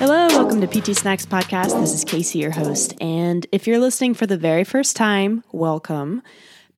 [0.00, 1.78] Hello, welcome to PT Snacks Podcast.
[1.78, 2.94] This is Casey, your host.
[3.02, 6.22] And if you're listening for the very first time, welcome.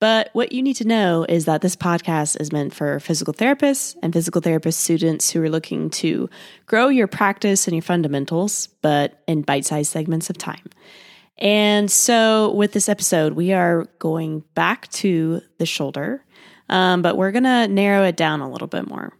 [0.01, 3.95] But what you need to know is that this podcast is meant for physical therapists
[4.03, 6.29] and physical therapist students who are looking to
[6.67, 10.69] grow your practice and your fundamentals, but in bite sized segments of time.
[11.39, 16.25] And so, with this episode, we are going back to the shoulder,
[16.69, 19.13] um, but we're going to narrow it down a little bit more.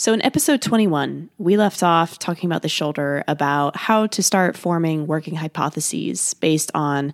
[0.00, 4.56] So, in episode 21, we left off talking about the shoulder, about how to start
[4.56, 7.12] forming working hypotheses based on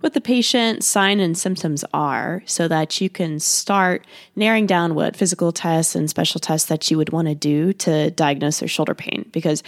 [0.00, 5.16] what the patient sign and symptoms are so that you can start narrowing down what
[5.16, 8.94] physical tests and special tests that you would want to do to diagnose their shoulder
[8.94, 9.30] pain.
[9.32, 9.62] Because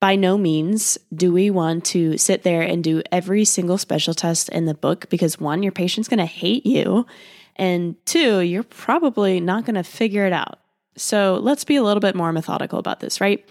[0.00, 4.48] by no means do we want to sit there and do every single special test
[4.48, 7.06] in the book because one, your patient's going to hate you.
[7.54, 10.58] And two, you're probably not going to figure it out.
[11.00, 13.44] So let's be a little bit more methodical about this, right?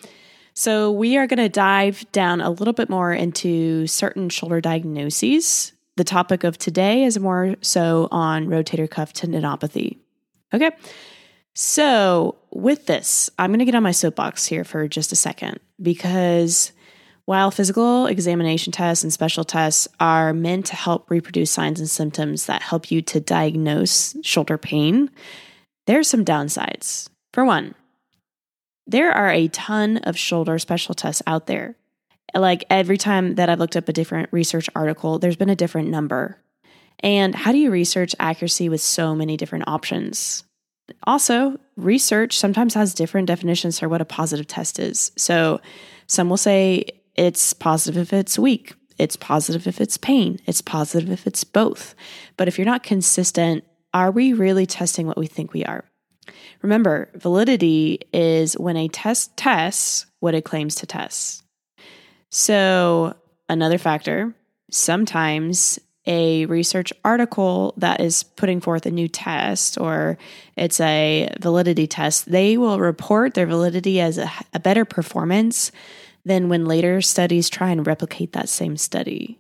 [0.54, 5.74] So we are going to dive down a little bit more into certain shoulder diagnoses.
[5.96, 9.98] The topic of today is more so on rotator cuff tendinopathy.
[10.54, 10.72] Okay.
[11.56, 15.60] So, with this, I'm going to get on my soapbox here for just a second
[15.82, 16.72] because
[17.26, 22.46] while physical examination tests and special tests are meant to help reproduce signs and symptoms
[22.46, 25.10] that help you to diagnose shoulder pain,
[25.86, 27.10] there are some downsides.
[27.34, 27.76] For one,
[28.88, 31.76] there are a ton of shoulder special tests out there.
[32.36, 35.90] Like every time that I've looked up a different research article, there's been a different
[35.90, 36.38] number.
[37.02, 40.44] And how do you research accuracy with so many different options?
[41.04, 45.12] Also, research sometimes has different definitions for what a positive test is.
[45.16, 45.62] So,
[46.08, 51.12] some will say it's positive if it's weak, it's positive if it's pain, it's positive
[51.12, 51.94] if it's both.
[52.38, 55.86] But if you're not consistent, are we really testing what we think we are?
[56.62, 61.44] Remember, validity is when a test tests what it claims to test.
[62.30, 63.16] So,
[63.48, 64.36] another factor,
[64.72, 70.18] sometimes a research article that is putting forth a new test or
[70.56, 75.72] it's a validity test, they will report their validity as a, a better performance
[76.26, 79.40] than when later studies try and replicate that same study.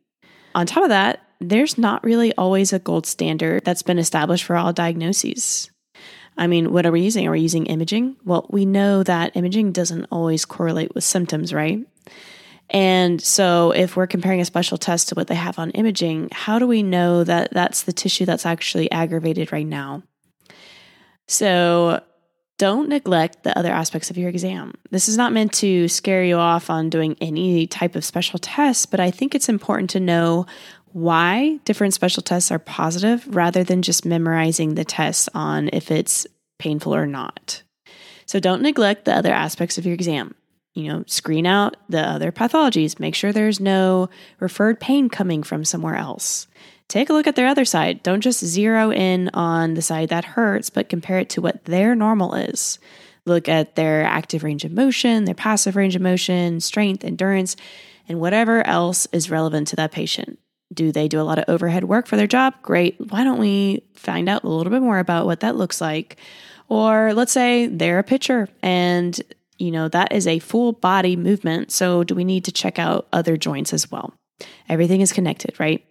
[0.56, 4.56] On top of that, there's not really always a gold standard that's been established for
[4.56, 5.69] all diagnoses.
[6.40, 7.28] I mean, what are we using?
[7.28, 8.16] Are we using imaging?
[8.24, 11.86] Well, we know that imaging doesn't always correlate with symptoms, right?
[12.70, 16.58] And so, if we're comparing a special test to what they have on imaging, how
[16.58, 20.04] do we know that that's the tissue that's actually aggravated right now?
[21.28, 22.02] So,
[22.59, 24.74] don't neglect the other aspects of your exam.
[24.92, 28.92] This is not meant to scare you off on doing any type of special test,
[28.92, 30.46] but I think it's important to know
[30.92, 36.28] why different special tests are positive rather than just memorizing the tests on if it's
[36.59, 37.64] painful or not.
[38.25, 40.36] So don't neglect the other aspects of your exam.
[40.76, 43.00] You know, screen out the other pathologies.
[43.00, 44.09] Make sure there's no
[44.40, 46.47] referred pain coming from somewhere else.
[46.90, 48.02] Take a look at their other side.
[48.02, 51.94] Don't just zero in on the side that hurts, but compare it to what their
[51.94, 52.80] normal is.
[53.28, 57.56] Look at their active range of motion, their passive range of motion, strength, endurance,
[58.08, 60.40] and whatever else is relevant to that patient.
[60.74, 62.56] Do they do a lot of overhead work for their job?
[62.64, 62.96] Great.
[63.12, 66.18] Why don't we find out a little bit more about what that looks like?
[66.70, 69.20] Or let's say they're a pitcher and
[69.58, 71.72] you know that is a full body movement.
[71.72, 74.14] So do we need to check out other joints as well?
[74.68, 75.86] Everything is connected, right?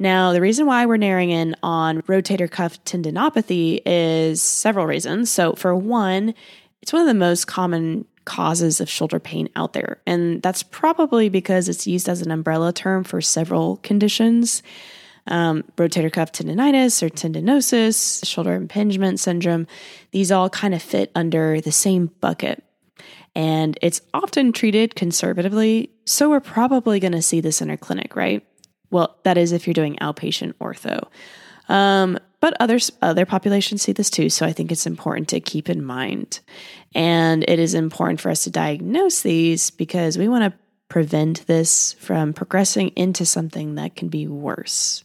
[0.00, 5.30] Now, the reason why we're narrowing in on rotator cuff tendinopathy is several reasons.
[5.30, 6.34] So, for one,
[6.82, 10.00] it's one of the most common causes of shoulder pain out there.
[10.06, 14.62] And that's probably because it's used as an umbrella term for several conditions.
[15.26, 19.66] Um, rotator cuff tendonitis or tendinosis, shoulder impingement syndrome,
[20.10, 22.62] these all kind of fit under the same bucket.
[23.34, 28.16] And it's often treated conservatively, so we're probably going to see this in our clinic,
[28.16, 28.44] right?
[28.90, 31.08] Well, that is if you're doing outpatient ortho.
[31.68, 34.30] Um, but others, other populations see this too.
[34.30, 36.40] So I think it's important to keep in mind.
[36.94, 40.58] And it is important for us to diagnose these because we want to
[40.88, 45.04] prevent this from progressing into something that can be worse.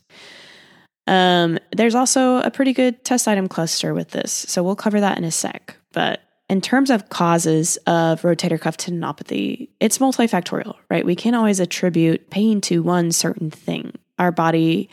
[1.07, 4.31] Um, there's also a pretty good test item cluster with this.
[4.31, 5.75] So we'll cover that in a sec.
[5.91, 6.21] But
[6.53, 11.03] in terms of causes of rotator cuff tendinopathy, it's multifactorial, right?
[11.03, 13.97] We can't always attribute pain to one certain thing.
[14.19, 14.87] Our body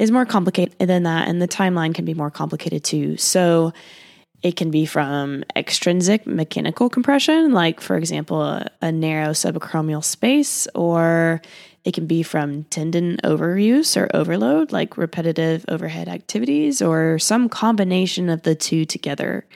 [0.00, 3.16] is more complicated than that, and the timeline can be more complicated too.
[3.18, 3.72] So
[4.42, 10.66] it can be from extrinsic mechanical compression, like, for example, a, a narrow subacromial space,
[10.74, 11.40] or
[11.84, 18.28] it can be from tendon overuse or overload, like repetitive overhead activities, or some combination
[18.28, 19.46] of the two together.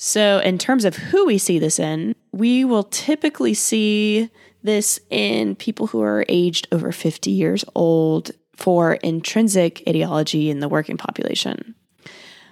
[0.00, 4.30] So, in terms of who we see this in, we will typically see
[4.62, 10.68] this in people who are aged over 50 years old for intrinsic etiology in the
[10.68, 11.74] working population.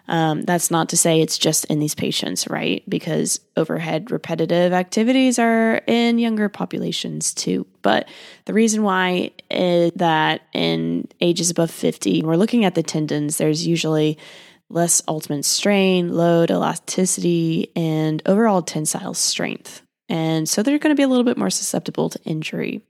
[0.09, 2.83] Um, that's not to say it's just in these patients, right?
[2.89, 7.65] Because overhead repetitive activities are in younger populations too.
[7.83, 8.09] But
[8.47, 13.65] the reason why is that in ages above 50, we're looking at the tendons, there's
[13.65, 14.19] usually
[14.69, 19.83] less ultimate strain, load, elasticity, and overall tensile strength.
[20.09, 22.83] And so they're going to be a little bit more susceptible to injury.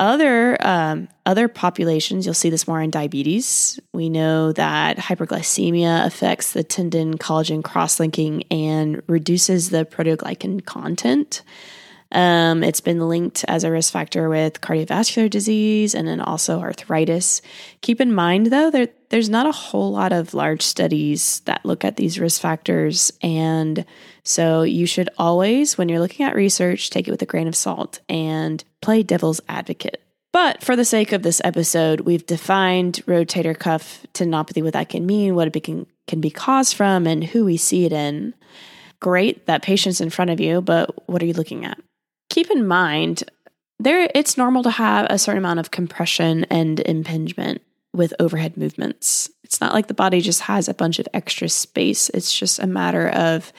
[0.00, 3.78] Other um, other populations, you'll see this more in diabetes.
[3.92, 11.42] We know that hyperglycemia affects the tendon collagen cross-linking and reduces the proteoglycan content.
[12.10, 17.42] Um, it's been linked as a risk factor with cardiovascular disease and then also arthritis.
[17.80, 21.84] Keep in mind, though, there, there's not a whole lot of large studies that look
[21.84, 23.12] at these risk factors.
[23.22, 23.84] And
[24.24, 27.54] so you should always, when you're looking at research, take it with a grain of
[27.54, 30.02] salt and play devil's advocate.
[30.32, 35.06] But for the sake of this episode, we've defined rotator cuff tendinopathy, what that can
[35.06, 38.34] mean, what it can, can be caused from, and who we see it in.
[38.98, 41.78] Great, that patient's in front of you, but what are you looking at?
[42.34, 43.22] keep in mind
[43.78, 47.62] there it's normal to have a certain amount of compression and impingement
[47.94, 49.30] with overhead movements.
[49.44, 52.10] It's not like the body just has a bunch of extra space.
[52.10, 53.52] It's just a matter of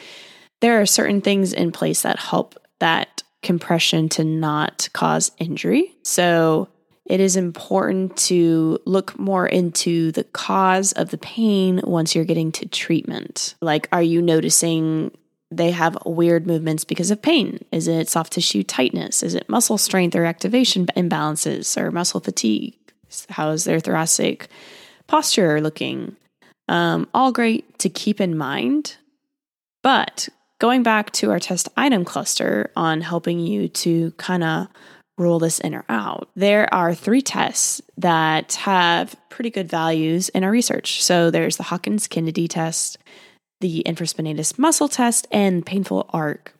[0.61, 5.95] there are certain things in place that help that compression to not cause injury.
[6.03, 6.67] So
[7.05, 12.51] it is important to look more into the cause of the pain once you're getting
[12.53, 13.55] to treatment.
[13.61, 15.11] Like, are you noticing
[15.51, 17.63] they have weird movements because of pain?
[17.71, 19.21] Is it soft tissue tightness?
[19.21, 22.75] Is it muscle strength or activation imbalances or muscle fatigue?
[23.29, 24.47] How is their thoracic
[25.07, 26.15] posture looking?
[26.67, 28.97] Um, all great to keep in mind.
[29.83, 30.29] But
[30.59, 34.67] going back to our test item cluster on helping you to kind of
[35.17, 40.43] rule this in or out, there are three tests that have pretty good values in
[40.43, 41.03] our research.
[41.03, 42.97] So there's the Hawkins Kennedy test,
[43.61, 46.55] the infraspinatus muscle test, and painful arc.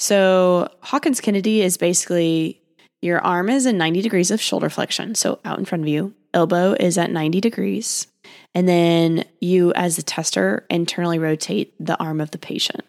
[0.00, 2.59] So, Hawkins Kennedy is basically
[3.02, 6.14] your arm is in 90 degrees of shoulder flexion, so out in front of you.
[6.34, 8.06] Elbow is at 90 degrees.
[8.54, 12.84] And then you, as the tester, internally rotate the arm of the patient.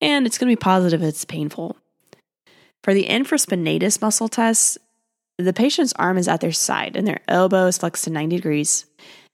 [0.00, 1.76] And it's going to be positive if it's painful.
[2.82, 4.78] For the infraspinatus muscle test,
[5.38, 8.86] the patient's arm is at their side and their elbow is flexed to 90 degrees.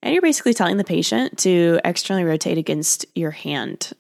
[0.03, 3.93] And you're basically telling the patient to externally rotate against your hand.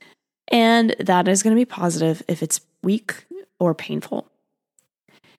[0.49, 3.25] And that is going to be positive if it's weak
[3.59, 4.31] or painful.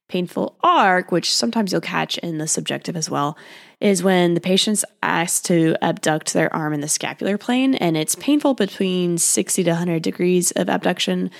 [0.07, 3.37] Painful arc, which sometimes you'll catch in the subjective as well,
[3.81, 8.15] is when the patient's asked to abduct their arm in the scapular plane and it's
[8.15, 11.31] painful between 60 to 100 degrees of abduction,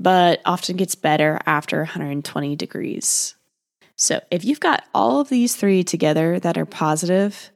[0.00, 3.34] but often gets better after 120 degrees.
[3.96, 7.50] So, if you've got all of these three together that are positive,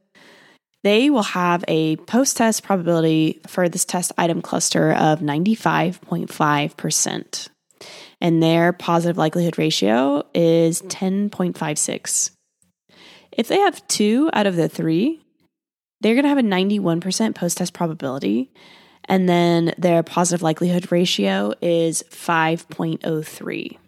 [0.83, 7.49] they will have a post test probability for this test item cluster of 95.5%.
[8.21, 12.31] And their positive likelihood ratio is 10.56.
[13.33, 15.23] If they have two out of the three,
[16.01, 18.51] they're going to have a 91% post test probability.
[19.07, 23.79] And then their positive likelihood ratio is 5.03.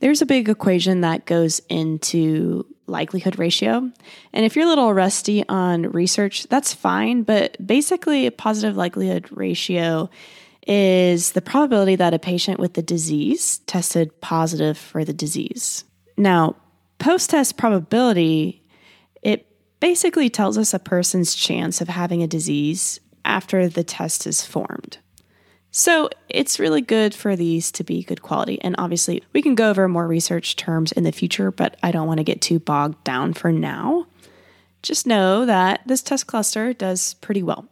[0.00, 3.90] There's a big equation that goes into likelihood ratio.
[4.32, 7.22] And if you're a little rusty on research, that's fine.
[7.22, 10.10] But basically, a positive likelihood ratio
[10.66, 15.84] is the probability that a patient with the disease tested positive for the disease.
[16.16, 16.56] Now,
[16.98, 18.62] post test probability,
[19.22, 19.46] it
[19.80, 24.98] basically tells us a person's chance of having a disease after the test is formed.
[25.70, 28.62] So it's really good for these to be good quality.
[28.62, 32.06] And obviously, we can go over more research terms in the future, but I don't
[32.06, 34.06] want to get too bogged down for now.
[34.82, 37.68] Just know that this test cluster does pretty well.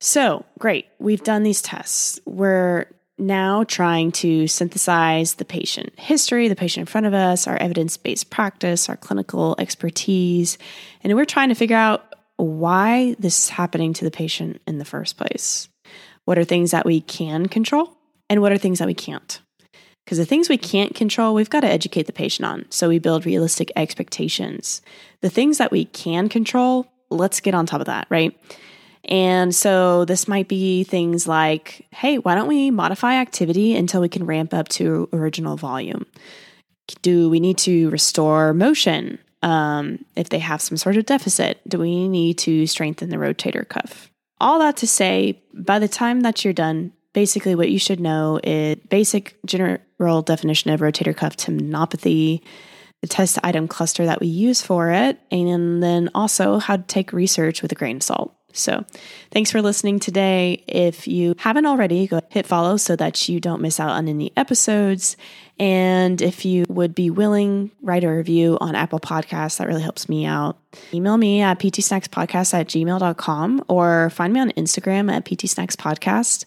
[0.00, 0.86] So, great.
[0.98, 2.18] We've done these tests.
[2.24, 2.86] We're
[3.18, 7.98] now trying to synthesize the patient history, the patient in front of us, our evidence
[7.98, 10.56] based practice, our clinical expertise,
[11.02, 14.86] and we're trying to figure out why this is happening to the patient in the
[14.86, 15.68] first place.
[16.24, 17.94] What are things that we can control?
[18.30, 19.40] And what are things that we can't?
[20.04, 22.64] Because the things we can't control, we've got to educate the patient on.
[22.70, 24.80] So we build realistic expectations.
[25.20, 28.34] The things that we can control, let's get on top of that, right?
[29.04, 34.08] And so this might be things like, hey, why don't we modify activity until we
[34.08, 36.06] can ramp up to original volume?
[37.02, 41.60] Do we need to restore motion um, if they have some sort of deficit?
[41.66, 44.10] Do we need to strengthen the rotator cuff?
[44.40, 48.40] All that to say, by the time that you're done, basically, what you should know
[48.42, 52.42] is basic general definition of rotator cuff tendinopathy,
[53.02, 57.12] the test item cluster that we use for it, and then also how to take
[57.12, 58.34] research with a grain of salt.
[58.52, 58.84] So,
[59.30, 60.64] thanks for listening today.
[60.66, 64.32] If you haven't already, go hit follow so that you don't miss out on any
[64.36, 65.16] episodes.
[65.58, 69.58] And if you would be willing, write a review on Apple Podcasts.
[69.58, 70.58] That really helps me out.
[70.94, 76.44] Email me at ptsnackspodcast at gmail.com or find me on Instagram at ptsnackspodcast.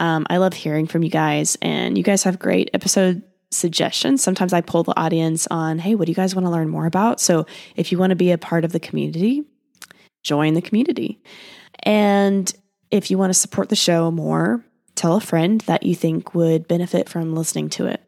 [0.00, 4.22] Um, I love hearing from you guys, and you guys have great episode suggestions.
[4.22, 6.86] Sometimes I pull the audience on, hey, what do you guys want to learn more
[6.86, 7.20] about?
[7.20, 9.44] So if you want to be a part of the community,
[10.28, 11.20] join the community.
[11.82, 12.52] And
[12.90, 14.62] if you want to support the show more,
[14.94, 18.02] tell a friend that you think would benefit from listening to it.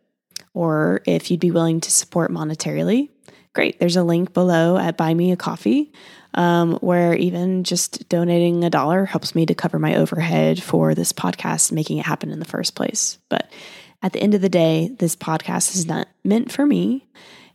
[0.53, 3.09] Or if you'd be willing to support monetarily,
[3.55, 3.81] great.
[3.81, 5.93] There's a link below at Buy Me a Coffee,
[6.35, 11.13] um, where even just donating a dollar helps me to cover my overhead for this
[11.13, 13.19] podcast, making it happen in the first place.
[13.31, 13.51] But
[14.03, 17.07] at the end of the day, this podcast is not meant for me.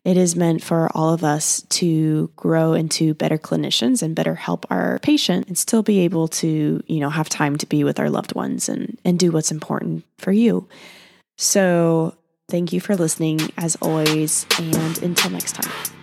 [0.05, 4.67] It is meant for all of us to grow into better clinicians and better help
[4.69, 8.12] our patient and still be able to, you know, have time to be with our
[8.12, 10.69] loved ones and, and do what's important for you.
[11.38, 12.15] So
[12.50, 14.45] thank you for listening as always.
[14.59, 15.94] And until next time.